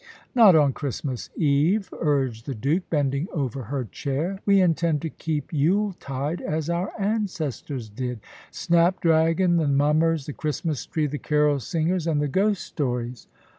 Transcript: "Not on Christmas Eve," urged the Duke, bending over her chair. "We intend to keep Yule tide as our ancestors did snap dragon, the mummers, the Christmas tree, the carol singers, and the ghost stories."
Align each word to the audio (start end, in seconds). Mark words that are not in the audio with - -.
"Not 0.33 0.55
on 0.55 0.73
Christmas 0.73 1.29
Eve," 1.35 1.93
urged 1.99 2.47
the 2.47 2.55
Duke, 2.55 2.89
bending 2.89 3.27
over 3.31 3.65
her 3.65 3.83
chair. 3.85 4.39
"We 4.47 4.59
intend 4.59 5.03
to 5.03 5.11
keep 5.11 5.53
Yule 5.53 5.93
tide 5.99 6.41
as 6.41 6.71
our 6.71 6.91
ancestors 6.97 7.87
did 7.87 8.19
snap 8.49 8.99
dragon, 8.99 9.57
the 9.57 9.67
mummers, 9.67 10.25
the 10.25 10.33
Christmas 10.33 10.87
tree, 10.87 11.05
the 11.05 11.19
carol 11.19 11.59
singers, 11.59 12.07
and 12.07 12.19
the 12.19 12.27
ghost 12.27 12.63
stories." 12.63 13.27